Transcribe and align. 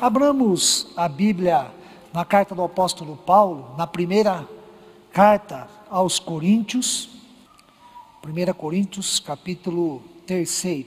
Abramos 0.00 0.86
a 0.96 1.08
Bíblia 1.08 1.72
na 2.12 2.24
carta 2.24 2.54
do 2.54 2.62
apóstolo 2.62 3.16
Paulo, 3.16 3.74
na 3.76 3.84
primeira 3.84 4.48
carta 5.12 5.66
aos 5.90 6.20
Coríntios, 6.20 7.08
1 8.24 8.52
Coríntios, 8.52 9.18
capítulo 9.18 10.00
3. 10.24 10.86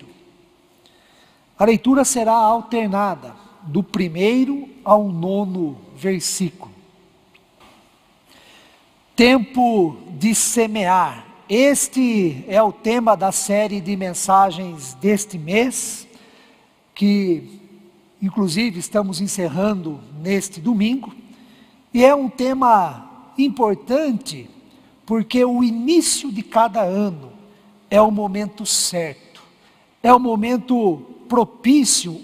A 1.60 1.66
leitura 1.66 2.06
será 2.06 2.32
alternada 2.32 3.36
do 3.64 3.84
primeiro 3.84 4.70
ao 4.82 5.04
nono 5.04 5.78
versículo. 5.94 6.72
Tempo 9.14 9.98
de 10.12 10.34
semear. 10.34 11.26
Este 11.50 12.46
é 12.48 12.64
o 12.64 12.72
tema 12.72 13.18
da 13.18 13.34
série 13.34 13.82
de 13.82 13.98
mensagens 13.98 14.94
deste 14.94 15.38
mês, 15.38 16.08
que 16.96 17.61
inclusive 18.22 18.80
estamos 18.80 19.20
encerrando 19.20 20.00
neste 20.22 20.62
domingo, 20.62 21.14
e 21.94 22.06
é 22.06 22.14
um 22.14 22.30
tema 22.30 23.32
importante, 23.38 24.50
porque 25.06 25.44
o 25.44 25.64
início 25.64 26.32
de 26.32 26.44
cada 26.44 26.82
ano 26.82 27.32
é 27.90 28.02
o 28.02 28.12
momento 28.12 28.66
certo, 28.66 29.42
é 30.02 30.14
o 30.14 30.20
momento 30.20 31.06
propício, 31.28 32.22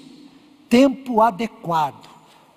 tempo 0.69 1.21
adequado 1.21 2.07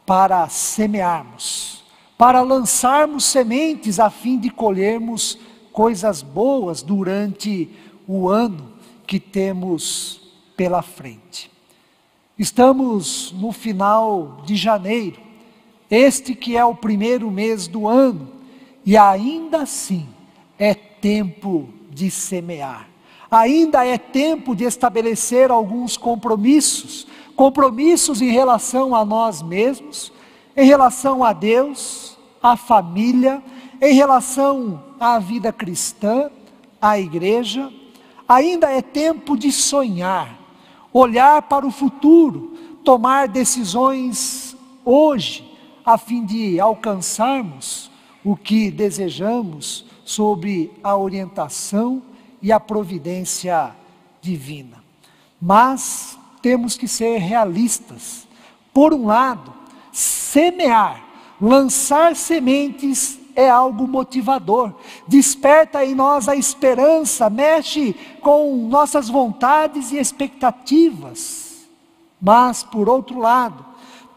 para 0.05 0.49
semearmos, 0.49 1.83
para 2.19 2.43
lançarmos 2.43 3.25
sementes 3.25 3.99
a 3.99 4.11
fim 4.11 4.39
de 4.39 4.51
colhermos 4.51 5.39
coisas 5.73 6.21
boas 6.21 6.83
durante 6.83 7.71
o 8.07 8.29
ano 8.29 8.73
que 9.07 9.19
temos 9.19 10.21
pela 10.57 10.83
frente. 10.83 11.50
Estamos 12.41 13.35
no 13.39 13.53
final 13.53 14.39
de 14.47 14.57
janeiro, 14.57 15.21
este 15.91 16.35
que 16.35 16.57
é 16.57 16.65
o 16.65 16.75
primeiro 16.75 17.31
mês 17.31 17.69
do 17.69 17.87
ano, 17.87 18.29
e 18.83 18.97
ainda 18.97 19.61
assim 19.61 20.09
é 20.59 20.73
tempo 20.73 21.69
de 21.91 22.11
semear. 22.11 22.89
Ainda 23.31 23.85
é 23.85 23.99
tempo 23.99 24.57
de 24.57 24.65
estabelecer 24.65 25.51
alguns 25.51 25.99
compromissos, 25.99 27.07
compromissos 27.37 28.23
em 28.23 28.31
relação 28.31 28.95
a 28.95 29.05
nós 29.05 29.43
mesmos, 29.43 30.11
em 30.57 30.65
relação 30.65 31.23
a 31.23 31.35
Deus, 31.35 32.17
à 32.43 32.57
família, 32.57 33.43
em 33.83 33.93
relação 33.93 34.83
à 34.99 35.19
vida 35.19 35.53
cristã, 35.53 36.31
à 36.81 36.99
igreja. 36.99 37.71
Ainda 38.27 38.71
é 38.71 38.81
tempo 38.81 39.37
de 39.37 39.53
sonhar, 39.53 40.40
olhar 40.93 41.43
para 41.43 41.67
o 41.67 41.71
futuro, 41.71 42.57
tomar 42.85 43.29
decisões 43.29 44.57
hoje, 44.85 45.49
a 45.85 45.97
fim 45.97 46.25
de 46.25 46.59
alcançarmos 46.59 47.91
o 48.25 48.37
que 48.37 48.71
desejamos 48.71 49.85
sobre 50.05 50.73
a 50.83 50.97
orientação 50.97 52.03
e 52.43 52.51
a 52.51 52.59
providência 52.59 53.75
divina. 54.21 54.83
Mas 55.41 56.19
temos 56.43 56.77
que 56.77 56.89
ser 56.89 57.19
realistas. 57.19 58.27
Por 58.73 58.93
um 58.93 59.07
lado, 59.07 59.53
semear, 59.93 61.05
lançar 61.41 62.17
sementes 62.17 63.20
é 63.35 63.49
algo 63.49 63.87
motivador, 63.87 64.75
desperta 65.07 65.85
em 65.85 65.95
nós 65.95 66.29
a 66.29 66.37
esperança, 66.37 67.31
mexe 67.31 67.95
com 68.21 68.69
nossas 68.69 69.09
vontades 69.09 69.93
e 69.93 69.99
expectativas. 69.99 71.69
Mas, 72.21 72.63
por 72.63 72.89
outro 72.89 73.19
lado, 73.19 73.65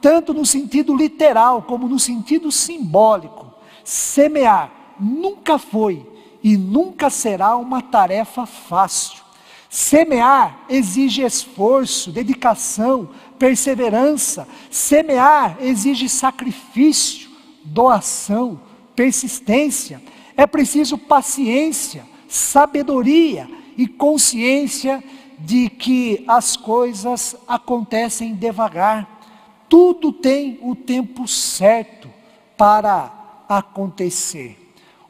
tanto 0.02 0.34
no 0.34 0.46
sentido 0.46 0.96
literal 0.96 1.62
como 1.62 1.88
no 1.88 1.98
sentido 1.98 2.52
simbólico, 2.52 3.52
semear 3.84 4.72
nunca 5.00 5.58
foi 5.58 6.06
e 6.44 6.58
nunca 6.58 7.10
será 7.10 7.56
uma 7.56 7.82
tarefa 7.82 8.46
fácil. 8.46 9.24
Semear 9.70 10.66
exige 10.70 11.24
esforço, 11.24 12.12
dedicação, 12.12 13.10
perseverança. 13.40 14.48
Semear 14.70 15.58
exige 15.60 16.08
sacrifício, 16.08 17.32
doação, 17.64 18.60
persistência, 18.96 20.02
é 20.36 20.46
preciso 20.48 20.98
paciência, 20.98 22.06
sabedoria 22.28 23.50
e 23.78 23.88
consciência 23.88 25.04
de 25.40 25.70
que 25.70 26.24
as 26.28 26.56
coisas 26.56 27.36
acontecem 27.48 28.34
devagar. 28.34 29.22
Tudo 29.68 30.12
tem 30.12 30.60
o 30.62 30.76
tempo 30.76 31.28
certo 31.28 32.10
para 32.58 33.44
acontecer. 33.50 34.58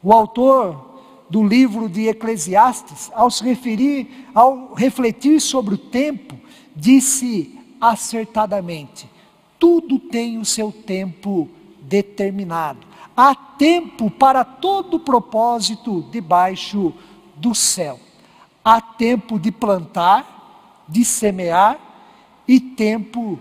O 0.02 0.12
autor 0.12 1.00
do 1.30 1.44
livro 1.44 1.90
de 1.90 2.08
Eclesiastes, 2.08 3.12
ao 3.14 3.30
se 3.30 3.44
referir, 3.44 4.28
ao 4.34 4.74
refletir 4.74 5.40
sobre 5.40 5.76
o 5.76 5.78
tempo, 5.78 6.36
disse 6.76 7.60
acertadamente: 7.80 9.10
tudo 9.64 9.98
tem 9.98 10.38
o 10.38 10.44
seu 10.44 10.74
tempo 10.74 11.50
determinado. 11.82 12.86
Há 13.16 13.36
tempo 13.36 14.10
para 14.10 14.44
todo 14.44 15.00
propósito 15.00 16.04
debaixo 16.12 16.94
do 17.36 17.54
céu. 17.54 18.00
Há 18.66 18.82
tempo 18.82 19.38
de 19.38 19.52
plantar, 19.52 20.84
de 20.88 21.06
semear 21.06 21.80
e 22.48 22.60
tempo 22.60 23.40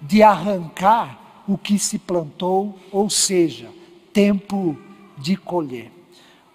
de 0.00 0.22
arrancar 0.22 1.18
o 1.46 1.56
que 1.56 1.78
se 1.78 1.98
plantou, 1.98 2.78
ou 2.90 3.08
seja, 3.08 3.70
tempo 4.12 4.76
de 5.16 5.36
colher. 5.36 5.92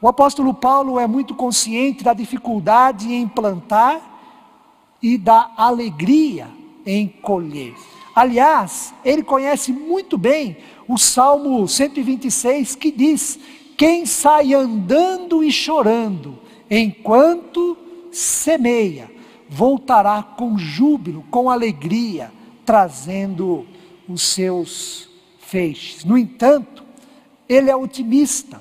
O 0.02 0.08
apóstolo 0.08 0.54
Paulo 0.54 1.00
é 1.00 1.08
muito 1.08 1.34
consciente 1.34 2.04
da 2.04 2.14
dificuldade 2.14 3.12
em 3.12 3.28
plantar 3.28 4.02
e 5.02 5.18
da 5.18 5.52
alegria 5.56 6.50
em 6.86 7.08
colher. 7.08 7.74
Aliás, 8.18 8.96
ele 9.06 9.22
conhece 9.22 9.72
muito 9.72 10.18
bem 10.18 10.58
o 10.88 10.98
Salmo 10.98 11.68
126 11.68 12.74
que 12.76 12.92
diz: 12.92 13.38
Quem 13.78 14.08
sai 14.08 14.56
andando 14.56 15.44
e 15.44 15.52
chorando 15.52 16.40
enquanto 16.68 17.78
semeia, 18.12 19.08
voltará 19.48 20.24
com 20.24 20.58
júbilo, 20.58 21.26
com 21.30 21.48
alegria, 21.48 22.32
trazendo 22.66 23.68
os 24.10 24.24
seus 24.24 25.08
feixes. 25.38 26.04
No 26.04 26.18
entanto, 26.18 26.84
ele 27.48 27.70
é 27.70 27.76
otimista. 27.76 28.60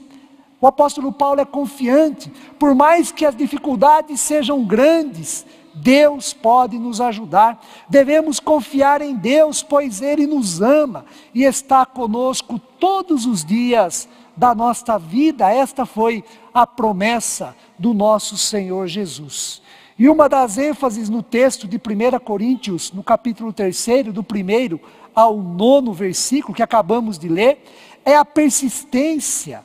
O 0.60 0.66
apóstolo 0.66 1.10
Paulo 1.10 1.40
é 1.40 1.46
confiante, 1.46 2.30
por 2.58 2.74
mais 2.74 3.10
que 3.10 3.24
as 3.24 3.34
dificuldades 3.34 4.20
sejam 4.20 4.62
grandes, 4.66 5.46
Deus 5.76 6.32
pode 6.32 6.78
nos 6.78 7.00
ajudar. 7.00 7.62
Devemos 7.88 8.40
confiar 8.40 9.02
em 9.02 9.14
Deus, 9.14 9.62
pois 9.62 10.00
Ele 10.00 10.26
nos 10.26 10.62
ama 10.62 11.04
e 11.34 11.44
está 11.44 11.84
conosco 11.84 12.58
todos 12.58 13.26
os 13.26 13.44
dias 13.44 14.08
da 14.36 14.54
nossa 14.54 14.98
vida. 14.98 15.50
Esta 15.50 15.84
foi 15.84 16.24
a 16.52 16.66
promessa 16.66 17.54
do 17.78 17.92
nosso 17.92 18.36
Senhor 18.36 18.86
Jesus. 18.86 19.62
E 19.98 20.08
uma 20.08 20.28
das 20.28 20.58
ênfases 20.58 21.08
no 21.08 21.22
texto 21.22 21.66
de 21.66 21.76
1 21.76 22.18
Coríntios, 22.20 22.92
no 22.92 23.02
capítulo 23.02 23.52
3, 23.52 24.12
do 24.12 24.22
primeiro 24.22 24.80
ao 25.14 25.38
nono 25.38 25.94
versículo 25.94 26.54
que 26.54 26.62
acabamos 26.62 27.18
de 27.18 27.28
ler, 27.28 27.64
é 28.04 28.14
a 28.14 28.24
persistência, 28.24 29.64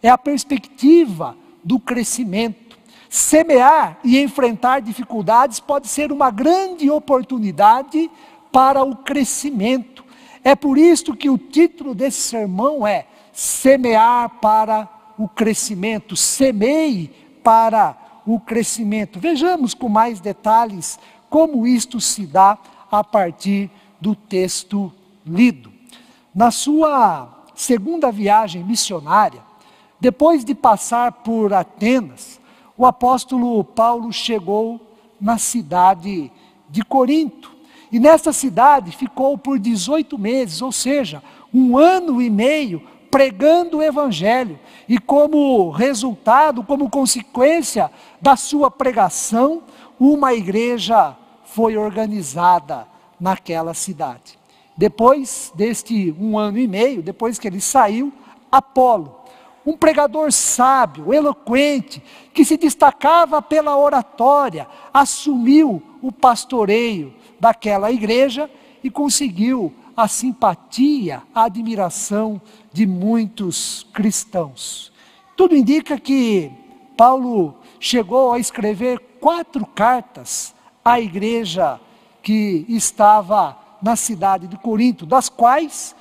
é 0.00 0.08
a 0.08 0.16
perspectiva 0.16 1.36
do 1.64 1.80
crescimento. 1.80 2.61
Semear 3.12 3.98
e 4.02 4.18
enfrentar 4.22 4.80
dificuldades 4.80 5.60
pode 5.60 5.86
ser 5.86 6.10
uma 6.10 6.30
grande 6.30 6.88
oportunidade 6.88 8.10
para 8.50 8.82
o 8.82 8.96
crescimento. 8.96 10.02
É 10.42 10.56
por 10.56 10.78
isso 10.78 11.14
que 11.14 11.28
o 11.28 11.36
título 11.36 11.94
desse 11.94 12.22
sermão 12.22 12.86
é 12.86 13.04
Semear 13.30 14.30
para 14.40 14.88
o 15.18 15.28
crescimento. 15.28 16.16
Semeie 16.16 17.08
para 17.44 17.98
o 18.24 18.40
crescimento. 18.40 19.20
Vejamos 19.20 19.74
com 19.74 19.90
mais 19.90 20.18
detalhes 20.18 20.98
como 21.28 21.66
isto 21.66 22.00
se 22.00 22.24
dá 22.24 22.56
a 22.90 23.04
partir 23.04 23.70
do 24.00 24.14
texto 24.14 24.90
lido. 25.26 25.70
Na 26.34 26.50
sua 26.50 27.44
segunda 27.54 28.10
viagem 28.10 28.64
missionária, 28.64 29.42
depois 30.00 30.46
de 30.46 30.54
passar 30.54 31.12
por 31.12 31.52
Atenas, 31.52 32.40
o 32.82 32.86
apóstolo 32.86 33.62
Paulo 33.62 34.12
chegou 34.12 34.80
na 35.20 35.38
cidade 35.38 36.32
de 36.68 36.84
Corinto. 36.84 37.52
E 37.92 38.00
nessa 38.00 38.32
cidade 38.32 38.90
ficou 38.90 39.38
por 39.38 39.56
18 39.56 40.18
meses, 40.18 40.60
ou 40.60 40.72
seja, 40.72 41.22
um 41.54 41.78
ano 41.78 42.20
e 42.20 42.28
meio 42.28 42.82
pregando 43.08 43.78
o 43.78 43.82
Evangelho. 43.82 44.58
E 44.88 44.98
como 44.98 45.70
resultado, 45.70 46.64
como 46.64 46.90
consequência 46.90 47.88
da 48.20 48.34
sua 48.34 48.68
pregação, 48.68 49.62
uma 49.96 50.34
igreja 50.34 51.16
foi 51.44 51.76
organizada 51.76 52.88
naquela 53.20 53.74
cidade. 53.74 54.36
Depois 54.76 55.52
deste 55.54 56.12
um 56.18 56.36
ano 56.36 56.58
e 56.58 56.66
meio, 56.66 57.00
depois 57.00 57.38
que 57.38 57.46
ele 57.46 57.60
saiu, 57.60 58.12
Apolo, 58.50 59.22
um 59.64 59.76
pregador 59.76 60.32
sábio, 60.32 61.12
eloquente, 61.12 62.02
que 62.34 62.44
se 62.44 62.56
destacava 62.56 63.40
pela 63.40 63.76
oratória, 63.76 64.66
assumiu 64.92 65.82
o 66.00 66.10
pastoreio 66.10 67.14
daquela 67.38 67.90
igreja 67.90 68.50
e 68.82 68.90
conseguiu 68.90 69.72
a 69.96 70.08
simpatia, 70.08 71.22
a 71.34 71.44
admiração 71.44 72.40
de 72.72 72.86
muitos 72.86 73.86
cristãos. 73.92 74.92
Tudo 75.36 75.56
indica 75.56 75.98
que 75.98 76.50
Paulo 76.96 77.56
chegou 77.78 78.32
a 78.32 78.38
escrever 78.38 78.98
quatro 79.20 79.66
cartas 79.66 80.54
à 80.84 81.00
igreja 81.00 81.80
que 82.22 82.64
estava 82.68 83.56
na 83.82 83.96
cidade 83.96 84.46
de 84.46 84.56
Corinto, 84.56 85.04
das 85.04 85.28
quais 85.28 85.94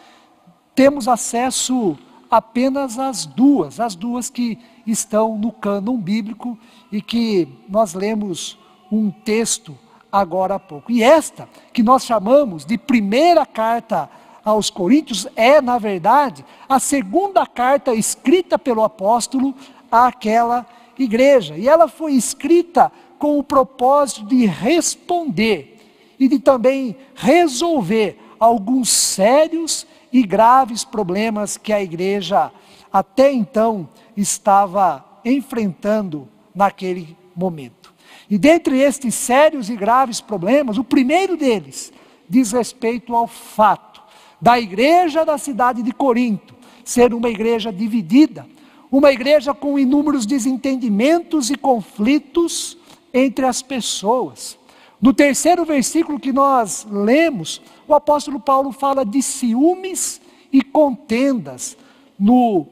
temos 0.76 1.08
acesso 1.08 1.98
apenas 2.32 2.98
às 2.98 3.26
duas, 3.26 3.82
as 3.82 3.94
duas 3.94 4.30
que 4.30 4.58
estão 4.88 5.38
no 5.38 5.52
cânon 5.52 5.98
bíblico 5.98 6.58
e 6.90 7.02
que 7.02 7.46
nós 7.68 7.94
lemos 7.94 8.58
um 8.90 9.12
texto 9.12 9.78
agora 10.10 10.56
há 10.56 10.60
pouco. 10.60 10.90
E 10.90 11.04
esta, 11.04 11.50
que 11.74 11.84
nós 11.84 12.06
chamamos 12.06 12.66
de 12.66 12.78
primeira 12.78 13.46
carta 13.46 14.10
aos 14.44 14.70
Coríntios, 14.70 15.28
é, 15.36 15.62
na 15.62 15.78
verdade, 15.78 16.46
a 16.68 16.80
segunda 16.80 17.46
carta 17.46 17.94
escrita 17.94 18.58
pelo 18.58 18.82
apóstolo 18.82 19.54
àquela 19.92 20.66
igreja. 20.98 21.58
E 21.58 21.68
ela 21.68 21.88
foi 21.88 22.14
escrita 22.14 22.92
com 23.20 23.38
o 23.38 23.44
propósito 23.44 24.26
de 24.26 24.46
responder 24.46 25.78
e 26.18 26.28
de 26.28 26.40
também 26.40 26.96
resolver 27.14 28.18
alguns 28.40 28.90
sérios 28.90 29.86
e 30.12 30.24
graves 30.24 30.84
problemas 30.84 31.58
que 31.58 31.72
a 31.72 31.82
igreja 31.82 32.52
até 32.92 33.32
então 33.32 33.88
estava 34.16 35.04
enfrentando 35.24 36.28
naquele 36.54 37.16
momento. 37.36 37.94
E 38.30 38.38
dentre 38.38 38.80
estes 38.80 39.16
sérios 39.16 39.70
e 39.70 39.76
graves 39.76 40.22
problemas, 40.22 40.78
o 40.78 40.84
primeiro 40.84 41.38
deles 41.38 41.92
diz 42.30 42.52
respeito 42.52 43.16
ao 43.16 43.28
fato 43.28 44.02
da 44.42 44.60
igreja 44.60 45.24
da 45.24 45.38
cidade 45.38 45.84
de 45.84 45.92
Corinto 45.92 46.56
ser 46.84 47.14
uma 47.14 47.30
igreja 47.30 47.72
dividida, 47.72 48.46
uma 48.92 49.12
igreja 49.12 49.54
com 49.54 49.78
inúmeros 49.78 50.26
desentendimentos 50.26 51.50
e 51.50 51.56
conflitos 51.56 52.78
entre 53.14 53.46
as 53.46 53.62
pessoas. 53.62 54.58
No 55.02 55.14
terceiro 55.14 55.66
versículo 55.66 56.20
que 56.20 56.32
nós 56.32 56.86
lemos, 56.90 57.60
o 57.88 57.96
apóstolo 57.96 58.40
Paulo 58.40 58.72
fala 58.72 59.04
de 59.04 59.20
ciúmes 59.24 60.22
e 60.54 60.62
contendas 60.62 61.76
no 62.20 62.68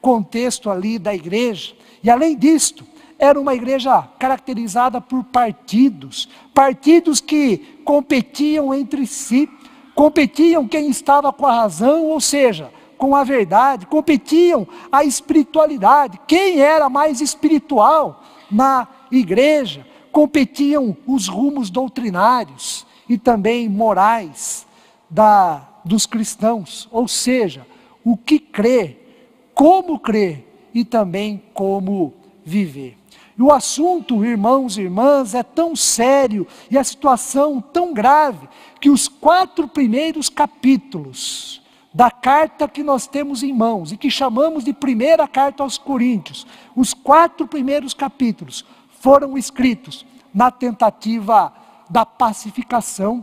contexto 0.00 0.70
ali 0.70 1.00
da 1.00 1.12
igreja. 1.12 1.74
E 2.00 2.08
além 2.08 2.36
disto, 2.36 2.86
era 3.18 3.40
uma 3.40 3.56
igreja 3.56 4.02
caracterizada 4.20 5.00
por 5.00 5.24
partidos, 5.24 6.28
partidos 6.54 7.20
que 7.20 7.58
competiam 7.84 8.72
entre 8.72 9.04
si, 9.04 9.50
competiam 9.96 10.68
quem 10.68 10.88
estava 10.88 11.32
com 11.32 11.44
a 11.44 11.52
razão, 11.52 12.04
ou 12.04 12.20
seja, 12.20 12.70
com 12.96 13.16
a 13.16 13.24
verdade, 13.24 13.86
competiam 13.86 14.64
a 14.92 15.04
espiritualidade, 15.04 16.20
quem 16.28 16.60
era 16.60 16.88
mais 16.88 17.20
espiritual 17.20 18.22
na 18.48 18.86
igreja 19.10 19.84
competiam 20.14 20.96
os 21.08 21.26
rumos 21.26 21.70
doutrinários 21.70 22.86
e 23.08 23.18
também 23.18 23.68
morais 23.68 24.64
da, 25.10 25.68
dos 25.84 26.06
cristãos, 26.06 26.88
ou 26.92 27.08
seja, 27.08 27.66
o 28.04 28.16
que 28.16 28.38
crer, 28.38 29.50
como 29.52 29.98
crer 29.98 30.68
e 30.72 30.84
também 30.84 31.42
como 31.52 32.14
viver. 32.44 32.96
E 33.36 33.42
o 33.42 33.50
assunto, 33.50 34.24
irmãos 34.24 34.78
e 34.78 34.82
irmãs, 34.82 35.34
é 35.34 35.42
tão 35.42 35.74
sério 35.74 36.46
e 36.70 36.78
a 36.78 36.84
situação 36.84 37.60
tão 37.60 37.92
grave 37.92 38.48
que 38.80 38.90
os 38.90 39.08
quatro 39.08 39.66
primeiros 39.66 40.28
capítulos 40.28 41.60
da 41.92 42.08
carta 42.08 42.68
que 42.68 42.84
nós 42.84 43.08
temos 43.08 43.42
em 43.42 43.52
mãos 43.52 43.90
e 43.90 43.96
que 43.96 44.10
chamamos 44.10 44.62
de 44.62 44.72
primeira 44.72 45.26
carta 45.26 45.64
aos 45.64 45.76
Coríntios, 45.76 46.46
os 46.76 46.94
quatro 46.94 47.48
primeiros 47.48 47.92
capítulos 47.92 48.64
foram 49.04 49.36
escritos 49.36 50.06
na 50.32 50.50
tentativa 50.50 51.52
da 51.90 52.06
pacificação, 52.06 53.22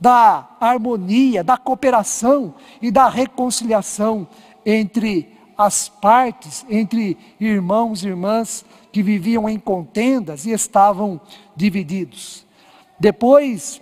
da 0.00 0.48
harmonia, 0.60 1.44
da 1.44 1.56
cooperação 1.56 2.56
e 2.82 2.90
da 2.90 3.08
reconciliação 3.08 4.26
entre 4.66 5.32
as 5.56 5.88
partes, 5.88 6.66
entre 6.68 7.16
irmãos 7.38 8.02
e 8.02 8.08
irmãs 8.08 8.64
que 8.90 9.00
viviam 9.00 9.48
em 9.48 9.60
contendas 9.60 10.44
e 10.44 10.50
estavam 10.50 11.20
divididos. 11.54 12.44
Depois 12.98 13.80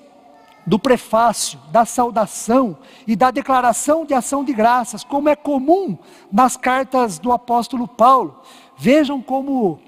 do 0.67 0.79
prefácio, 0.79 1.59
da 1.73 1.87
saudação 1.87 2.77
e 3.07 3.17
da 3.17 3.31
declaração 3.31 4.05
de 4.05 4.13
ação 4.13 4.45
de 4.45 4.53
graças, 4.53 5.03
como 5.03 5.31
é 5.31 5.35
comum 5.35 5.97
nas 6.31 6.59
cartas 6.59 7.19
do 7.19 7.33
apóstolo 7.33 7.89
Paulo, 7.89 8.43
vejam 8.77 9.23
como 9.23 9.81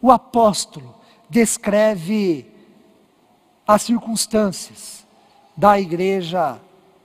o 0.00 0.10
apóstolo 0.10 0.94
descreve 1.28 2.46
as 3.66 3.82
circunstâncias 3.82 5.06
da 5.56 5.78
igreja 5.78 6.60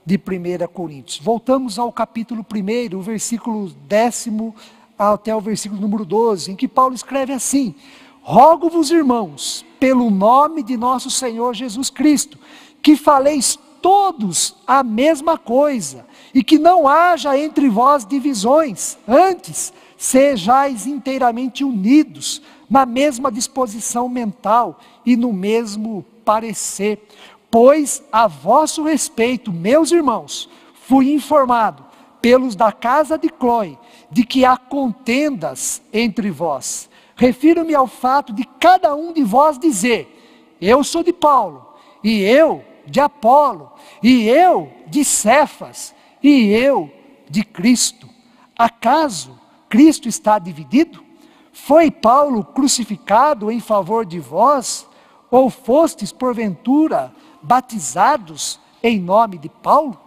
de 0.06 0.16
1 0.16 0.66
Coríntios. 0.72 1.18
Voltamos 1.18 1.78
ao 1.78 1.92
capítulo 1.92 2.44
1, 2.44 2.96
o 2.96 3.02
versículo 3.02 3.68
décimo 3.86 4.54
até 4.98 5.34
o 5.34 5.40
versículo 5.40 5.80
número 5.80 6.04
12, 6.04 6.52
em 6.52 6.56
que 6.56 6.68
Paulo 6.68 6.94
escreve 6.94 7.32
assim: 7.32 7.74
Rogo-vos, 8.22 8.90
irmãos, 8.90 9.64
pelo 9.80 10.10
nome 10.10 10.62
de 10.62 10.76
nosso 10.76 11.10
Senhor 11.10 11.54
Jesus 11.54 11.90
Cristo, 11.90 12.38
que 12.80 12.96
faleis 12.96 13.58
todos 13.82 14.56
a 14.66 14.82
mesma 14.82 15.36
coisa, 15.36 16.06
e 16.32 16.42
que 16.42 16.58
não 16.58 16.88
haja 16.88 17.36
entre 17.38 17.68
vós 17.68 18.06
divisões, 18.06 18.96
antes 19.06 19.72
sejais 19.96 20.86
inteiramente 20.86 21.64
unidos 21.64 22.40
na 22.68 22.86
mesma 22.86 23.30
disposição 23.30 24.08
mental 24.08 24.78
e 25.04 25.16
no 25.16 25.32
mesmo 25.32 26.04
parecer. 26.24 27.06
Pois 27.50 28.02
a 28.10 28.26
vosso 28.26 28.82
respeito, 28.82 29.52
meus 29.52 29.92
irmãos, 29.92 30.48
fui 30.74 31.12
informado 31.12 31.84
pelos 32.20 32.56
da 32.56 32.72
casa 32.72 33.18
de 33.18 33.28
Cloe 33.28 33.78
de 34.10 34.24
que 34.24 34.44
há 34.44 34.56
contendas 34.56 35.82
entre 35.92 36.30
vós. 36.30 36.88
Refiro-me 37.16 37.74
ao 37.74 37.86
fato 37.86 38.32
de 38.32 38.44
cada 38.58 38.94
um 38.94 39.12
de 39.12 39.22
vós 39.22 39.58
dizer: 39.58 40.56
Eu 40.60 40.82
sou 40.82 41.02
de 41.02 41.12
Paulo, 41.12 41.74
e 42.02 42.22
eu 42.22 42.64
de 42.86 43.00
Apolo, 43.00 43.72
e 44.02 44.28
eu 44.28 44.72
de 44.86 45.04
Cefas, 45.04 45.94
e 46.22 46.50
eu 46.50 46.90
de 47.28 47.44
Cristo. 47.44 48.08
Acaso 48.56 49.38
Cristo 49.68 50.08
está 50.08 50.38
dividido? 50.38 51.03
Foi 51.54 51.88
Paulo 51.88 52.42
crucificado 52.44 53.48
em 53.50 53.60
favor 53.60 54.04
de 54.04 54.18
vós? 54.18 54.86
Ou 55.30 55.48
fostes, 55.48 56.10
porventura, 56.10 57.14
batizados 57.40 58.58
em 58.82 59.00
nome 59.00 59.38
de 59.38 59.48
Paulo? 59.48 59.98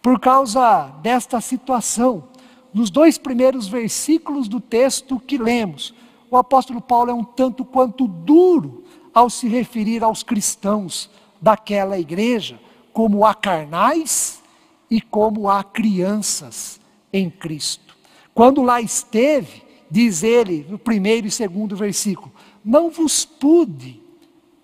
Por 0.00 0.18
causa 0.18 0.86
desta 1.02 1.42
situação, 1.42 2.24
nos 2.72 2.88
dois 2.88 3.18
primeiros 3.18 3.68
versículos 3.68 4.48
do 4.48 4.60
texto 4.60 5.20
que 5.20 5.36
lemos, 5.36 5.94
o 6.30 6.38
apóstolo 6.38 6.80
Paulo 6.80 7.10
é 7.10 7.14
um 7.14 7.24
tanto 7.24 7.62
quanto 7.62 8.08
duro 8.08 8.82
ao 9.12 9.28
se 9.28 9.46
referir 9.46 10.02
aos 10.02 10.22
cristãos 10.22 11.10
daquela 11.40 11.98
igreja, 11.98 12.58
como 12.94 13.26
a 13.26 13.34
carnais 13.34 14.42
e 14.90 15.02
como 15.02 15.50
a 15.50 15.62
crianças 15.62 16.80
em 17.12 17.28
Cristo. 17.28 17.94
Quando 18.32 18.62
lá 18.62 18.80
esteve, 18.80 19.68
diz 19.90 20.22
ele 20.22 20.66
no 20.68 20.78
primeiro 20.78 21.26
e 21.26 21.30
segundo 21.30 21.76
versículo: 21.76 22.32
Não 22.64 22.90
vos 22.90 23.24
pude 23.24 24.00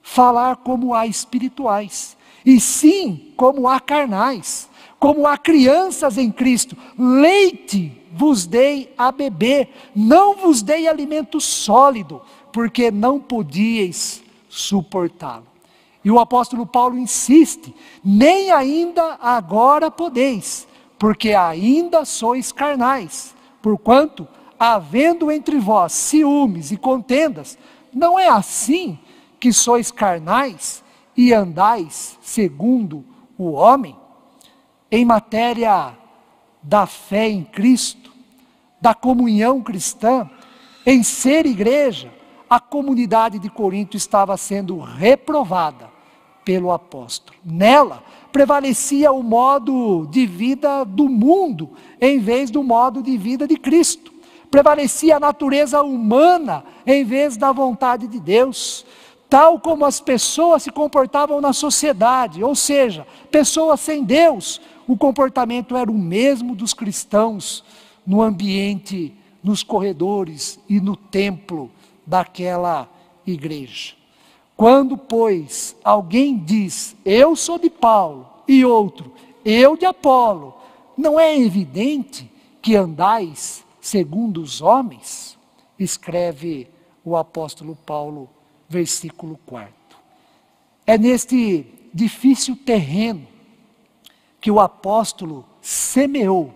falar 0.03 0.57
como 0.57 0.95
há 0.95 1.07
espirituais, 1.07 2.17
e 2.45 2.61
sim 2.61 3.33
como 3.37 3.69
há 3.69 3.81
carnais, 3.81 4.69
como 4.99 5.27
há 5.27 5.37
crianças 5.37 6.17
em 6.17 6.31
Cristo. 6.31 6.77
Leite 6.97 7.93
vos 8.13 8.47
dei 8.47 8.95
a 8.97 9.11
beber, 9.11 9.69
não 9.95 10.37
vos 10.37 10.63
dei 10.63 10.89
alimento 10.89 11.41
sólido, 11.41 12.23
porque 12.53 12.91
não 12.91 13.21
podíeis 13.21 14.23
suportá-lo. 14.49 15.47
E 16.05 16.11
o 16.11 16.21
apóstolo 16.21 16.65
Paulo 16.65 16.97
insiste: 16.97 17.75
nem 18.05 18.53
ainda 18.53 19.19
agora 19.21 19.91
podeis, 19.91 20.69
porque 20.99 21.33
ainda 21.33 22.05
sois 22.05 22.53
carnais, 22.53 23.35
porquanto 23.61 24.27
havendo 24.59 25.31
entre 25.31 25.59
vós 25.59 25.93
ciúmes 25.93 26.71
e 26.71 26.77
contendas, 26.77 27.59
não 27.93 28.19
é 28.19 28.29
assim 28.29 28.99
que 29.39 29.53
sois 29.53 29.91
carnais 29.91 30.83
e 31.17 31.33
andais 31.33 32.19
segundo 32.21 33.05
o 33.39 33.53
homem? 33.53 33.97
em 34.91 35.05
matéria 35.05 35.97
da 36.63 36.87
fé 36.87 37.29
em 37.29 37.45
Cristo, 37.45 38.13
da 38.81 38.95
comunhão 38.95 39.63
cristã, 39.63 40.29
em 40.85 41.03
ser 41.03 41.47
igreja, 41.47 42.13
a 42.49 42.61
comunidade 42.61 43.39
de 43.39 43.51
Corinto 43.51 43.97
estava 43.97 44.37
sendo 44.37 44.79
reprovada 44.79 45.91
pelo 46.45 46.71
apóstolo. 46.71 47.37
Nela 47.45 48.05
prevalecia 48.33 49.11
o 49.11 49.23
modo 49.23 50.07
de 50.11 50.27
vida 50.27 50.85
do 50.85 51.09
mundo, 51.09 51.71
em 52.01 52.21
vez 52.21 52.51
do 52.51 52.63
modo 52.63 53.03
de 53.03 53.17
vida 53.17 53.49
de 53.49 53.57
Cristo. 53.57 54.13
Prevalecia 54.51 55.17
a 55.17 55.21
natureza 55.21 55.83
humana, 55.83 56.65
em 56.87 57.05
vez 57.05 57.37
da 57.37 57.53
vontade 57.53 58.07
de 58.07 58.21
Deus. 58.21 58.87
Tal 59.29 59.59
como 59.59 59.85
as 59.85 60.01
pessoas 60.01 60.63
se 60.63 60.71
comportavam 60.71 61.41
na 61.41 61.53
sociedade, 61.53 62.45
ou 62.45 62.55
seja, 62.55 63.07
pessoas 63.31 63.81
sem 63.81 64.05
Deus, 64.05 64.61
o 64.87 64.97
comportamento 64.97 65.77
era 65.77 65.91
o 65.91 65.99
mesmo 65.99 66.55
dos 66.55 66.73
cristãos 66.73 67.65
no 68.07 68.23
ambiente, 68.23 69.13
nos 69.43 69.63
corredores 69.63 70.61
e 70.69 70.81
no 70.81 70.97
templo 70.97 71.71
daquela 72.07 72.89
igreja. 73.27 73.95
Quando, 74.57 74.97
pois, 74.97 75.77
alguém 75.83 76.39
diz, 76.39 76.97
eu 77.05 77.35
sou 77.35 77.59
de 77.59 77.69
Paulo, 77.69 78.37
e 78.49 78.65
outro, 78.65 79.13
eu 79.45 79.77
de 79.77 79.85
Apolo, 79.85 80.55
não 80.97 81.19
é 81.19 81.37
evidente 81.39 82.31
que 82.63 82.77
andais 82.77 83.66
segundo 83.87 84.43
os 84.43 84.61
homens? 84.61 85.39
Escreve 85.79 86.69
o 87.05 87.17
apóstolo 87.17 87.77
Paulo, 87.87 88.29
versículo 88.69 89.39
4. 89.47 89.73
É 90.85 90.99
neste 90.99 91.65
difícil 91.95 92.57
terreno 92.57 93.29
que 94.41 94.51
o 94.51 94.59
apóstolo 94.59 95.47
semeou 95.61 96.53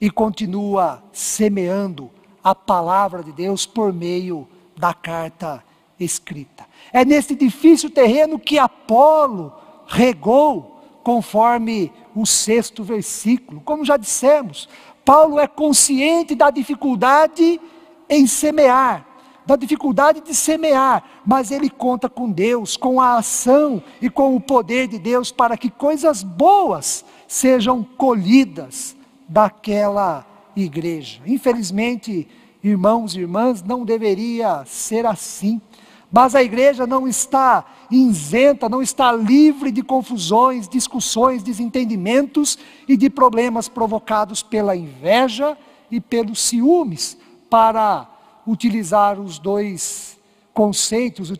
e 0.00 0.10
continua 0.10 1.02
semeando 1.12 2.10
a 2.42 2.54
palavra 2.54 3.22
de 3.22 3.32
Deus 3.32 3.66
por 3.66 3.92
meio 3.92 4.48
da 4.74 4.94
carta 4.94 5.62
escrita. 6.00 6.66
É 6.92 7.04
nesse 7.04 7.34
difícil 7.34 7.90
terreno 7.90 8.38
que 8.38 8.58
Apolo 8.58 9.52
regou, 9.86 10.80
conforme 11.02 11.92
o 12.14 12.24
sexto 12.24 12.82
versículo. 12.82 13.60
Como 13.60 13.84
já 13.84 13.96
dissemos, 13.96 14.68
Paulo 15.08 15.40
é 15.40 15.46
consciente 15.46 16.34
da 16.34 16.50
dificuldade 16.50 17.58
em 18.10 18.26
semear, 18.26 19.06
da 19.46 19.56
dificuldade 19.56 20.20
de 20.20 20.34
semear, 20.34 21.02
mas 21.24 21.50
ele 21.50 21.70
conta 21.70 22.10
com 22.10 22.30
Deus, 22.30 22.76
com 22.76 23.00
a 23.00 23.16
ação 23.16 23.82
e 24.02 24.10
com 24.10 24.36
o 24.36 24.40
poder 24.40 24.86
de 24.86 24.98
Deus 24.98 25.32
para 25.32 25.56
que 25.56 25.70
coisas 25.70 26.22
boas 26.22 27.06
sejam 27.26 27.82
colhidas 27.82 28.94
daquela 29.26 30.26
igreja. 30.54 31.22
Infelizmente, 31.24 32.28
irmãos 32.62 33.14
e 33.14 33.20
irmãs, 33.20 33.62
não 33.62 33.86
deveria 33.86 34.62
ser 34.66 35.06
assim. 35.06 35.58
Mas 36.10 36.34
a 36.34 36.42
igreja 36.42 36.86
não 36.86 37.06
está 37.06 37.64
isenta, 37.90 38.68
não 38.68 38.80
está 38.80 39.12
livre 39.12 39.70
de 39.70 39.82
confusões, 39.82 40.68
discussões, 40.68 41.42
desentendimentos 41.42 42.58
e 42.86 42.96
de 42.96 43.10
problemas 43.10 43.68
provocados 43.68 44.42
pela 44.42 44.74
inveja 44.74 45.56
e 45.90 46.00
pelos 46.00 46.40
ciúmes, 46.40 47.16
para 47.50 48.06
utilizar 48.46 49.18
os 49.20 49.38
dois 49.38 50.18
conceitos 50.52 51.32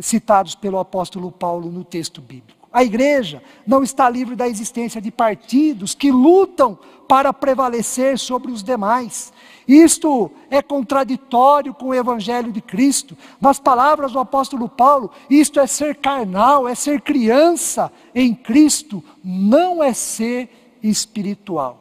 citados 0.00 0.54
pelo 0.54 0.78
apóstolo 0.78 1.30
Paulo 1.30 1.70
no 1.70 1.84
texto 1.84 2.20
bíblico. 2.20 2.57
A 2.72 2.84
igreja 2.84 3.42
não 3.66 3.82
está 3.82 4.08
livre 4.08 4.36
da 4.36 4.46
existência 4.46 5.00
de 5.00 5.10
partidos 5.10 5.94
que 5.94 6.10
lutam 6.10 6.78
para 7.08 7.32
prevalecer 7.32 8.18
sobre 8.18 8.52
os 8.52 8.62
demais. 8.62 9.32
Isto 9.66 10.30
é 10.50 10.60
contraditório 10.60 11.72
com 11.72 11.86
o 11.86 11.94
evangelho 11.94 12.52
de 12.52 12.60
Cristo. 12.60 13.16
Nas 13.40 13.58
palavras 13.58 14.12
do 14.12 14.18
apóstolo 14.18 14.68
Paulo, 14.68 15.10
isto 15.30 15.58
é 15.58 15.66
ser 15.66 15.96
carnal, 15.96 16.68
é 16.68 16.74
ser 16.74 17.00
criança 17.00 17.90
em 18.14 18.34
Cristo, 18.34 19.02
não 19.24 19.82
é 19.82 19.94
ser 19.94 20.78
espiritual. 20.82 21.78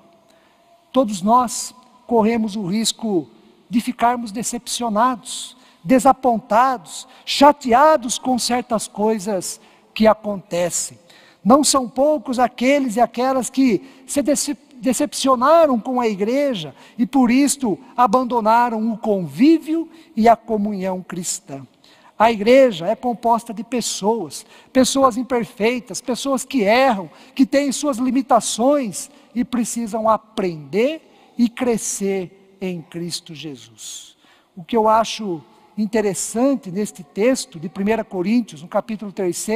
Todos 0.94 1.22
nós 1.22 1.76
corremos 2.06 2.56
o 2.56 2.66
risco 2.66 3.28
de 3.70 3.82
ficarmos 3.82 4.32
decepcionados, 4.32 5.58
desapontados, 5.84 7.08
chateados 7.26 8.18
com 8.18 8.40
certas 8.40 8.88
coisas 8.88 9.60
que 9.98 10.06
acontecem. 10.06 11.00
Não 11.44 11.64
são 11.64 11.90
poucos 11.90 12.38
aqueles 12.38 12.98
e 12.98 13.02
aquelas 13.02 13.50
que 13.50 13.84
se 14.06 14.22
decepcionaram 14.76 15.80
com 15.80 16.00
a 16.00 16.08
igreja 16.08 16.76
e 17.00 17.08
por 17.08 17.32
isto 17.32 17.80
abandonaram 17.96 18.92
o 18.92 18.96
convívio 18.96 19.90
e 20.16 20.30
a 20.30 20.36
comunhão 20.36 21.02
cristã. 21.02 21.66
A 22.20 22.32
igreja 22.32 22.86
é 22.86 22.96
composta 22.96 23.52
de 23.52 23.64
pessoas, 23.64 24.46
pessoas 24.72 25.18
imperfeitas, 25.18 26.00
pessoas 26.00 26.46
que 26.46 26.62
erram, 26.62 27.10
que 27.34 27.44
têm 27.44 27.72
suas 27.72 27.98
limitações 27.98 29.10
e 29.34 29.44
precisam 29.44 30.08
aprender 30.08 31.34
e 31.36 31.50
crescer 31.50 32.56
em 32.62 32.84
Cristo 32.84 33.34
Jesus. 33.34 34.16
O 34.56 34.64
que 34.64 34.78
eu 34.78 34.88
acho 34.88 35.42
interessante 35.78 36.72
neste 36.72 37.04
texto 37.04 37.60
de 37.60 37.68
1 37.68 38.04
Coríntios, 38.10 38.62
no 38.62 38.68
capítulo 38.68 39.12
3, 39.12 39.48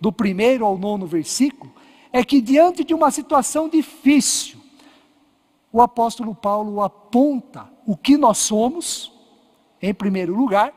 do 0.00 0.12
primeiro 0.12 0.64
ao 0.64 0.76
nono 0.76 1.06
versículo, 1.06 1.72
é 2.12 2.22
que 2.22 2.40
diante 2.40 2.84
de 2.84 2.94
uma 2.94 3.10
situação 3.10 3.68
difícil, 3.68 4.60
o 5.72 5.80
apóstolo 5.80 6.34
Paulo 6.34 6.80
aponta 6.80 7.68
o 7.86 7.96
que 7.96 8.16
nós 8.16 8.38
somos, 8.38 9.12
em 9.82 9.92
primeiro 9.92 10.34
lugar, 10.34 10.72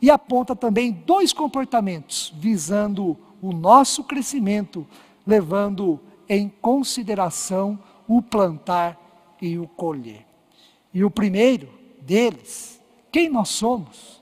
e 0.00 0.10
aponta 0.10 0.56
também 0.56 0.90
dois 0.90 1.32
comportamentos 1.32 2.32
visando 2.38 3.18
o 3.42 3.52
nosso 3.52 4.04
crescimento, 4.04 4.86
levando 5.26 6.00
em 6.28 6.48
consideração 6.48 7.78
o 8.08 8.22
plantar 8.22 8.98
e 9.42 9.58
o 9.58 9.66
colher. 9.66 10.24
E 10.92 11.04
o 11.04 11.10
primeiro 11.10 11.68
deles, 12.00 12.80
quem 13.12 13.28
nós 13.28 13.48
somos? 13.50 14.19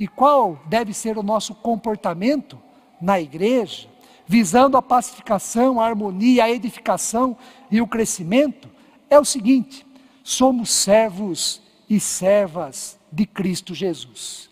E 0.00 0.08
qual 0.08 0.58
deve 0.64 0.94
ser 0.94 1.18
o 1.18 1.22
nosso 1.22 1.54
comportamento 1.54 2.58
na 2.98 3.20
igreja, 3.20 3.86
visando 4.26 4.78
a 4.78 4.82
pacificação, 4.82 5.78
a 5.78 5.86
harmonia, 5.86 6.44
a 6.44 6.50
edificação 6.50 7.36
e 7.70 7.82
o 7.82 7.86
crescimento, 7.86 8.70
é 9.10 9.20
o 9.20 9.24
seguinte: 9.26 9.86
somos 10.24 10.70
servos 10.70 11.60
e 11.88 12.00
servas 12.00 12.98
de 13.12 13.26
Cristo 13.26 13.74
Jesus. 13.74 14.48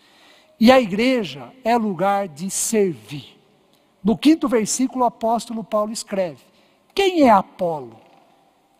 E 0.61 0.71
a 0.71 0.79
igreja 0.79 1.51
é 1.65 1.79
lugar 1.79 2.29
de 2.29 2.51
servir. 2.51 3.39
No 4.05 4.19
quinto 4.19 4.49
versículo, 4.49 5.05
o 5.05 5.07
apóstolo 5.07 5.65
Paulo 5.65 5.93
escreve: 5.93 6.43
Quem 6.95 7.23
é 7.23 7.31
Apolo? 7.31 7.99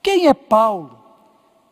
Quem 0.03 0.27
é 0.27 0.35
Paulo? 0.35 0.99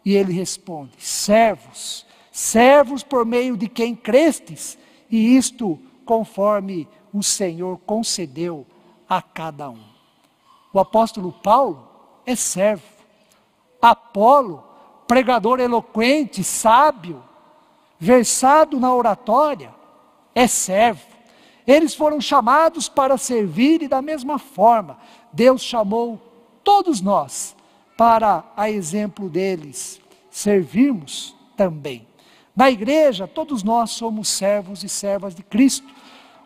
E 0.03 0.15
ele 0.15 0.33
responde: 0.33 0.93
Servos, 0.97 2.07
servos 2.33 3.03
por 3.03 3.26
meio 3.26 3.59
de 3.59 3.69
quem 3.69 3.95
crestes 3.95 4.79
e 5.11 5.37
isto 5.37 5.79
conforme 6.05 6.89
o 7.13 7.23
Senhor 7.23 7.79
concedeu 7.79 8.67
a 9.09 9.23
cada 9.23 9.71
um. 9.71 9.85
O 10.73 10.79
apóstolo 10.79 11.33
Paulo 11.33 11.89
é 12.25 12.35
servo. 12.35 12.85
Apolo, 13.81 14.63
pregador 15.07 15.61
eloquente, 15.61 16.43
sábio, 16.43 17.23
versado 17.99 18.79
na 18.81 18.95
oratória, 18.95 19.73
é 20.35 20.47
servo. 20.47 21.07
Eles 21.67 21.95
foram 21.95 22.21
chamados 22.21 22.89
para 22.89 23.17
servir 23.17 23.83
e 23.83 23.89
da 23.89 24.01
mesma 24.01 24.39
forma, 24.39 24.99
Deus 25.33 25.63
chamou 25.63 26.21
todos 26.63 27.01
nós 27.01 27.57
para, 27.97 28.45
a 28.57 28.71
exemplo 28.71 29.29
deles, 29.29 30.01
servirmos 30.31 31.35
também. 31.57 32.07
Na 32.57 32.71
igreja, 32.71 33.29
todos 33.29 33.63
nós 33.63 33.91
somos 33.91 34.29
servos 34.29 34.83
e 34.83 34.89
servas 34.89 35.35
de 35.35 35.43
Cristo. 35.43 35.87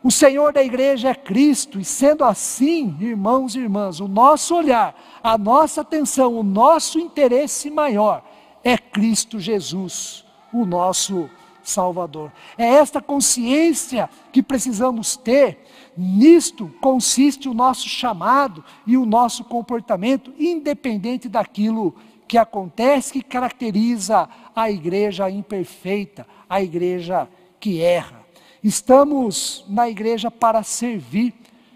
O 0.03 0.11
Senhor 0.11 0.53
da 0.53 0.63
igreja 0.63 1.11
é 1.11 1.15
Cristo, 1.15 1.79
e 1.79 1.85
sendo 1.85 2.25
assim, 2.25 2.97
irmãos 3.01 3.55
e 3.55 3.61
irmãs, 3.61 4.01
o 4.01 4.09
nosso 4.09 4.57
olhar, 4.57 4.99
a 5.23 5.39
nossa 5.39 5.83
atenção, 5.83 6.35
o 6.35 6.43
nosso 6.43 6.99
interesse 6.99 7.71
maior 7.71 8.25
é 8.65 8.77
Cristo 8.77 9.39
Jesus, 9.39 10.25
o 10.53 10.65
nosso 10.65 11.31
Salvador. 11.63 12.33
É 12.57 12.65
esta 12.65 13.01
consciência 13.01 14.09
que 14.33 14.43
precisamos 14.43 15.17
ter, 15.17 15.65
nisto 15.97 16.73
consiste 16.81 17.49
o 17.49 17.55
nosso 17.55 17.89
chamado 17.89 18.65
e 18.87 18.97
o 18.97 19.07
nosso 19.07 19.45
comportamento, 19.45 20.33
independente 20.39 21.29
daquilo 21.29 21.95
que 22.31 22.39
acontece 22.39 23.13
que 23.13 23.23
caracteriza 23.23 24.29
a 24.55 24.71
igreja 24.71 25.29
imperfeita, 25.29 26.25
a 26.49 26.63
igreja 26.63 27.29
que 27.59 27.83
erra. 27.83 28.25
Estamos 28.63 29.65
na 29.69 29.89
igreja 29.89 30.31
para 30.31 30.63
servir, 30.63 31.35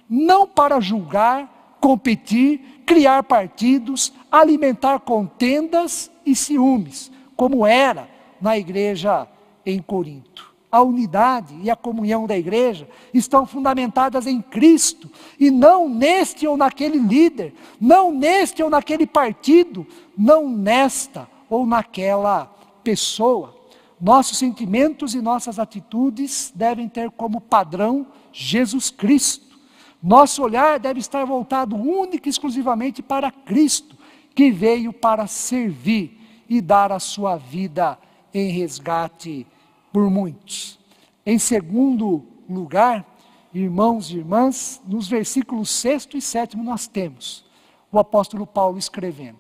não 0.09 0.47
para 0.47 0.81
julgar, 0.81 1.77
competir, 1.81 2.85
criar 2.87 3.25
partidos, 3.25 4.13
alimentar 4.31 5.01
contendas 5.01 6.09
e 6.25 6.37
ciúmes, 6.37 7.11
como 7.35 7.67
era 7.67 8.09
na 8.41 8.57
igreja 8.57 9.27
em 9.67 9.83
Corinto. 9.83 10.54
A 10.75 10.83
unidade 10.83 11.55
e 11.63 11.71
a 11.71 11.77
comunhão 11.77 12.27
da 12.27 12.37
igreja 12.37 12.89
estão 13.13 13.47
fundamentadas 13.47 14.27
em 14.27 14.43
Cristo 14.43 15.09
e 15.39 15.49
não 15.49 15.89
neste 15.89 16.49
ou 16.49 16.57
naquele 16.57 16.99
líder, 16.99 17.55
não 17.81 18.11
neste 18.11 18.61
ou 18.61 18.69
naquele 18.69 19.07
partido, 19.07 19.87
não 20.19 20.49
nesta 20.49 21.29
ou 21.49 21.65
naquela 21.65 22.47
pessoa. 22.83 23.55
Nossos 24.01 24.37
sentimentos 24.37 25.15
e 25.15 25.21
nossas 25.21 25.61
atitudes 25.61 26.53
devem 26.53 26.89
ter 26.89 27.09
como 27.13 27.41
padrão 27.41 28.05
Jesus 28.33 28.91
Cristo. 28.91 29.57
Nosso 30.03 30.43
olhar 30.43 30.81
deve 30.81 30.99
estar 30.99 31.25
voltado 31.25 31.77
única 31.77 32.29
e 32.29 32.31
exclusivamente 32.31 33.01
para 33.01 33.31
Cristo, 33.31 33.97
que 34.35 34.51
veio 34.51 34.93
para 34.93 35.29
servir 35.29 36.21
e 36.49 36.61
dar 36.61 36.91
a 36.91 36.99
sua 36.99 37.37
vida 37.37 37.97
em 38.35 38.51
resgate 38.51 39.47
por 39.95 40.11
muitos. 40.11 40.77
Em 41.25 41.39
segundo 41.39 42.25
lugar, 42.51 43.07
irmãos 43.55 44.11
e 44.11 44.17
irmãs, 44.17 44.83
nos 44.85 45.07
versículos 45.07 45.71
6 45.71 46.09
e 46.15 46.21
7 46.21 46.57
nós 46.57 46.89
temos 46.89 47.47
o 47.93 47.99
apóstolo 48.01 48.45
Paulo 48.45 48.77
escrevendo: 48.77 49.39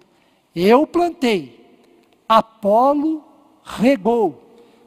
Eu 0.55 0.87
plantei, 0.87 1.83
Apolo 2.29 3.25
regou, 3.65 4.45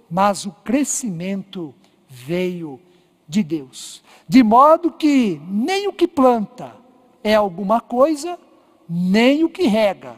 mas 0.09 0.45
o 0.45 0.53
crescimento 0.63 1.75
veio 2.07 2.79
de 3.27 3.43
Deus. 3.43 4.01
De 4.25 4.41
modo 4.41 4.89
que 4.89 5.37
nem 5.49 5.85
o 5.85 5.91
que 5.91 6.07
planta 6.07 6.77
é 7.21 7.35
alguma 7.35 7.81
coisa, 7.81 8.39
nem 8.87 9.43
o 9.43 9.49
que 9.49 9.63
rega, 9.63 10.15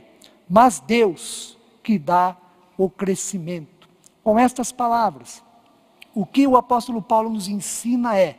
mas 0.48 0.80
Deus 0.80 1.58
que 1.82 1.98
dá 1.98 2.38
o 2.78 2.88
crescimento 2.88 3.79
com 4.30 4.38
estas 4.38 4.72
palavras. 4.72 5.44
O 6.14 6.24
que 6.24 6.46
o 6.46 6.56
apóstolo 6.56 7.02
Paulo 7.02 7.32
nos 7.32 7.48
ensina 7.48 8.16
é: 8.16 8.38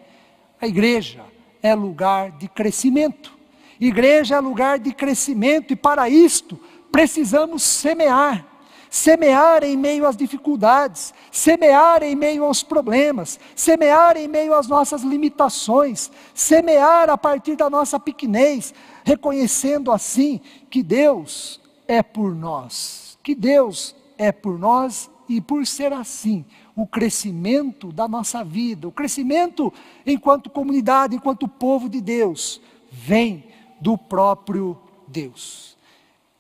a 0.61 0.69
igreja 0.69 1.25
é 1.61 1.75
lugar 1.75 2.31
de 2.31 2.47
crescimento. 2.47 3.37
Igreja 3.81 4.37
é 4.37 4.41
lugar 4.41 4.79
de 4.79 4.95
crescimento 4.95 5.73
e 5.73 5.77
para 5.77 6.09
isto 6.09 6.57
precisamos 6.93 7.65
semear. 7.65 8.47
Semear 8.89 9.65
em 9.65 9.77
meio 9.77 10.07
às 10.07 10.17
dificuldades, 10.17 11.13
semear 11.33 12.05
em 12.05 12.15
meio 12.15 12.45
aos 12.45 12.63
problemas, 12.63 13.41
semear 13.57 14.17
em 14.17 14.29
meio 14.29 14.55
às 14.55 14.69
nossas 14.69 15.03
limitações, 15.03 16.09
semear 16.33 17.11
a 17.11 17.19
partir 17.19 17.57
da 17.57 17.69
nossa 17.69 17.99
pequenez, 17.99 18.73
reconhecendo 19.03 19.91
assim 19.91 20.41
que 20.71 20.85
Deus 20.85 21.61
é 21.89 22.01
por 22.01 22.33
nós, 22.33 23.19
que 23.25 23.35
Deus 23.35 23.97
é 24.17 24.31
por 24.31 24.57
nós 24.57 25.11
e 25.31 25.41
por 25.41 25.65
ser 25.65 25.93
assim, 25.93 26.45
o 26.75 26.85
crescimento 26.85 27.93
da 27.93 28.09
nossa 28.09 28.43
vida, 28.43 28.89
o 28.89 28.93
crescimento 28.93 29.73
enquanto 30.05 30.51
comunidade, 30.51 31.15
enquanto 31.15 31.47
povo 31.47 31.89
de 31.89 32.01
Deus, 32.01 32.61
vem 32.91 33.45
do 33.81 33.97
próprio 33.97 34.77
Deus. 35.07 35.77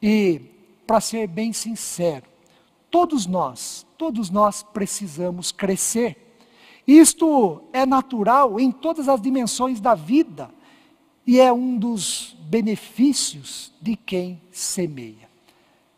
E, 0.02 0.40
para 0.88 1.00
ser 1.00 1.28
bem 1.28 1.52
sincero, 1.52 2.26
todos 2.90 3.26
nós, 3.26 3.86
todos 3.96 4.28
nós 4.28 4.64
precisamos 4.64 5.52
crescer. 5.52 6.34
Isto 6.84 7.62
é 7.72 7.86
natural 7.86 8.58
em 8.58 8.72
todas 8.72 9.08
as 9.08 9.20
dimensões 9.20 9.80
da 9.80 9.94
vida 9.94 10.50
e 11.24 11.38
é 11.38 11.52
um 11.52 11.78
dos 11.78 12.36
benefícios 12.40 13.72
de 13.80 13.94
quem 13.94 14.42
semeia. 14.50 15.30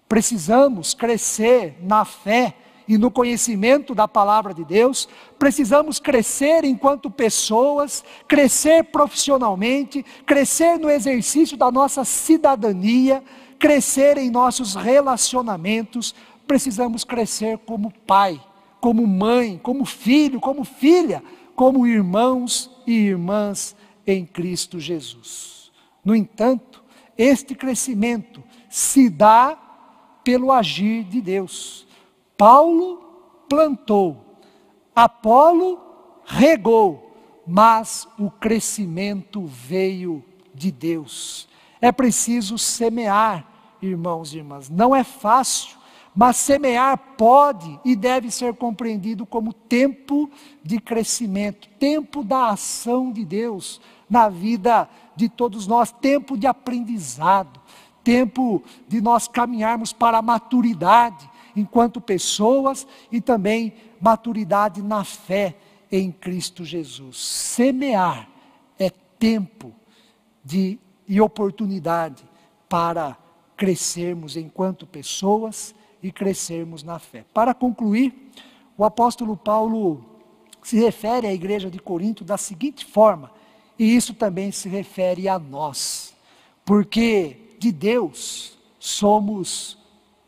Precisamos 0.06 0.92
crescer 0.92 1.78
na 1.80 2.04
fé 2.04 2.54
e 2.92 2.99
no 2.99 3.11
conhecimento 3.11 3.94
da 3.94 4.07
palavra 4.07 4.52
de 4.52 4.66
Deus, 4.66 5.09
precisamos 5.38 5.98
crescer 5.98 6.62
enquanto 6.62 7.11
pessoas, 7.11 8.05
crescer 8.28 8.85
profissionalmente, 8.85 10.05
crescer 10.26 10.78
no 10.78 10.90
exercício 10.90 11.57
da 11.57 11.72
nossa 11.72 12.05
cidadania, 12.05 13.24
crescer 13.59 14.18
em 14.18 14.31
nossos 14.31 14.74
relacionamentos, 14.74 16.14
precisamos 16.46 17.02
crescer 17.02 17.57
como 17.64 17.90
pai, 18.07 18.38
como 18.78 19.07
mãe, 19.07 19.59
como 19.62 19.87
filho, 19.87 20.38
como 20.38 20.62
filha, 20.62 21.24
como 21.57 21.87
irmãos 21.87 22.70
e 22.87 22.92
irmãs 22.92 23.74
em 24.07 24.26
Cristo 24.26 24.78
Jesus. 24.78 25.72
No 26.05 26.14
entanto, 26.14 26.85
este 27.16 27.55
crescimento 27.55 28.44
se 28.68 29.09
dá 29.09 29.57
pelo 30.22 30.52
agir 30.52 31.05
de 31.05 31.22
Deus. 31.22 31.87
Paulo 32.42 32.98
plantou, 33.48 34.16
Apolo 34.96 35.78
regou, 36.24 37.14
mas 37.46 38.09
o 38.18 38.33
crescimento 38.33 39.46
veio 39.46 40.24
de 40.52 40.72
Deus. 40.72 41.48
É 41.81 41.92
preciso 41.92 42.59
semear, 42.59 43.46
irmãos 43.81 44.35
e 44.35 44.38
irmãs. 44.38 44.68
Não 44.68 44.92
é 44.92 45.05
fácil, 45.05 45.78
mas 46.16 46.37
semear 46.37 46.98
pode 47.16 47.78
e 47.85 47.94
deve 47.94 48.28
ser 48.28 48.57
compreendido 48.57 49.24
como 49.24 49.52
tempo 49.52 50.28
de 50.64 50.81
crescimento, 50.81 51.68
tempo 51.78 52.24
da 52.24 52.48
ação 52.48 53.12
de 53.12 53.24
Deus 53.24 53.81
na 54.11 54.28
vida 54.28 54.90
de 55.14 55.28
todos 55.28 55.68
nós, 55.68 55.92
tempo 55.92 56.37
de 56.37 56.48
aprendizado, 56.48 57.61
tempo 58.02 58.61
de 58.88 59.00
nós 59.00 59.28
caminharmos 59.28 59.92
para 59.92 60.18
a 60.18 60.22
maturidade 60.22 61.31
enquanto 61.54 62.00
pessoas 62.00 62.86
e 63.10 63.20
também 63.20 63.74
maturidade 64.00 64.82
na 64.82 65.04
fé 65.04 65.56
em 65.90 66.10
Cristo 66.10 66.64
Jesus. 66.64 67.18
Semear 67.18 68.28
é 68.78 68.90
tempo 69.18 69.72
de, 70.44 70.78
e 71.06 71.20
oportunidade 71.20 72.24
para 72.68 73.16
crescermos 73.56 74.36
enquanto 74.36 74.86
pessoas 74.86 75.74
e 76.02 76.10
crescermos 76.10 76.82
na 76.82 76.98
fé. 76.98 77.24
Para 77.32 77.54
concluir, 77.54 78.30
o 78.76 78.84
apóstolo 78.84 79.36
Paulo 79.36 80.04
se 80.62 80.76
refere 80.78 81.26
à 81.26 81.32
igreja 81.32 81.70
de 81.70 81.78
Corinto 81.78 82.24
da 82.24 82.36
seguinte 82.36 82.84
forma, 82.84 83.30
e 83.78 83.94
isso 83.94 84.14
também 84.14 84.50
se 84.50 84.68
refere 84.68 85.28
a 85.28 85.38
nós, 85.38 86.14
porque 86.64 87.56
de 87.58 87.70
Deus 87.70 88.58
somos 88.78 89.78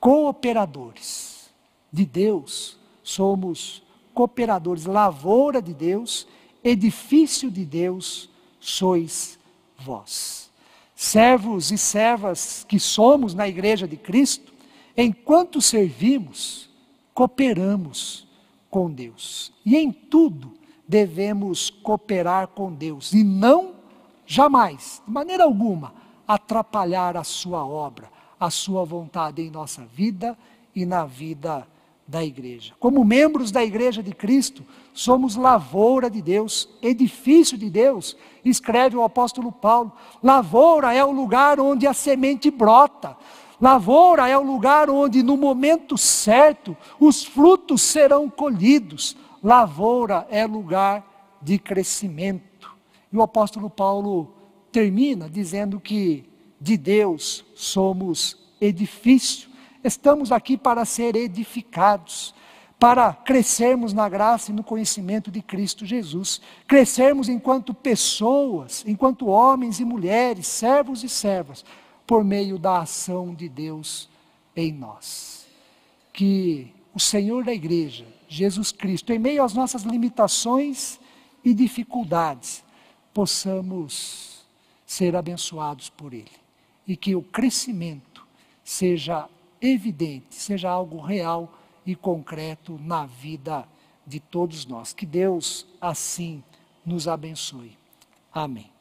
cooperadores 0.05 1.51
de 1.91 2.05
Deus, 2.05 2.77
somos 3.03 3.83
cooperadores, 4.13 4.85
lavoura 4.85 5.63
de 5.63 5.73
Deus, 5.73 6.27
edifício 6.63 7.51
de 7.51 7.65
Deus 7.65 8.29
sois 8.61 9.39
vós. 9.79 10.51
Servos 10.95 11.73
e 11.73 11.79
servas 11.79 12.67
que 12.69 12.79
somos 12.79 13.33
na 13.33 13.49
igreja 13.49 13.89
de 13.89 13.97
Cristo, 13.97 14.53
enquanto 14.95 15.63
servimos, 15.63 16.69
cooperamos 17.15 18.29
com 18.69 18.91
Deus. 18.91 19.55
E 19.65 19.75
em 19.75 19.91
tudo 19.91 20.53
devemos 20.87 21.71
cooperar 21.71 22.49
com 22.49 22.71
Deus 22.71 23.15
e 23.15 23.25
não 23.25 23.77
jamais, 24.27 25.01
de 25.07 25.11
maneira 25.11 25.45
alguma, 25.45 25.95
atrapalhar 26.29 27.17
a 27.17 27.25
sua 27.25 27.65
obra, 27.65 28.13
a 28.45 28.51
sua 28.51 28.85
vontade 28.85 29.41
em 29.41 29.51
nossa 29.51 29.87
vida 29.87 30.37
e 30.75 30.85
na 30.85 31.07
vida 31.07 31.67
da 32.07 32.23
igreja. 32.23 32.75
Como 32.79 33.03
membros 33.03 33.51
da 33.51 33.65
igreja 33.65 34.03
de 34.03 34.13
Cristo, 34.13 34.63
somos 34.93 35.35
lavoura 35.35 36.11
de 36.11 36.21
Deus, 36.21 36.69
edifício 36.83 37.57
de 37.57 37.71
Deus, 37.71 38.15
escreve 38.45 38.97
o 38.97 39.03
apóstolo 39.03 39.51
Paulo. 39.51 39.91
Lavoura 40.23 40.93
é 40.93 41.03
o 41.03 41.11
lugar 41.11 41.59
onde 41.59 41.87
a 41.87 41.95
semente 41.95 42.51
brota. 42.51 43.17
Lavoura 43.59 44.29
é 44.29 44.37
o 44.37 44.43
lugar 44.43 44.91
onde, 44.91 45.23
no 45.23 45.39
momento 45.39 45.97
certo, 45.97 46.77
os 47.01 47.25
frutos 47.25 47.81
serão 47.81 48.29
colhidos. 48.29 49.17
Lavoura 49.43 50.27
é 50.31 50.45
lugar 50.45 51.39
de 51.41 51.59
crescimento. 51.59 52.71
E 53.11 53.17
o 53.17 53.23
apóstolo 53.23 53.71
Paulo 53.71 54.35
termina 54.71 55.31
dizendo 55.31 55.81
que 55.81 56.34
de 56.65 56.79
Deus 56.79 57.45
somos 57.55 58.39
edifício. 58.59 59.51
Estamos 59.85 60.33
aqui 60.33 60.57
para 60.57 60.87
ser 60.87 61.15
edificados, 61.15 62.35
para 62.81 63.13
crescermos 63.13 63.93
na 63.93 64.09
graça 64.09 64.51
e 64.51 64.55
no 64.55 64.65
conhecimento 64.65 65.31
de 65.31 65.43
Cristo 65.43 65.85
Jesus. 65.85 66.41
Crescermos 66.67 67.29
enquanto 67.29 67.75
pessoas, 67.75 68.83
enquanto 68.87 69.27
homens 69.27 69.79
e 69.79 69.85
mulheres, 69.85 70.47
servos 70.47 71.05
e 71.05 71.09
servas, 71.09 71.63
por 72.07 72.25
meio 72.25 72.59
da 72.59 72.79
ação 72.79 73.35
de 73.35 73.47
Deus 73.47 74.09
em 74.57 74.73
nós. 74.73 75.47
Que 76.15 76.73
o 76.95 77.01
Senhor 77.01 77.45
da 77.45 77.53
igreja, 77.53 78.07
Jesus 78.27 78.73
Cristo, 78.73 79.13
em 79.13 79.19
meio 79.19 79.45
às 79.45 79.53
nossas 79.53 79.83
limitações 79.83 80.99
e 81.45 81.53
dificuldades, 81.53 82.65
possamos 83.13 84.47
ser 84.87 85.15
abençoados 85.15 85.91
por 85.91 86.15
Ele 86.15 86.44
e 86.87 86.97
que 86.97 87.15
o 87.15 87.23
crescimento 87.23 88.27
seja 88.63 89.29
evidente, 89.61 90.35
seja 90.35 90.71
algo 90.71 91.01
real 91.01 91.53
e 91.87 91.95
concreto 91.95 92.79
na 92.83 93.07
vida 93.07 93.67
de 94.07 94.21
todos 94.21 94.67
nós. 94.67 94.93
Que 94.93 95.07
Deus 95.07 95.67
assim 95.81 96.43
nos 96.85 97.09
abençoe. 97.09 97.77
Amém. 98.33 98.74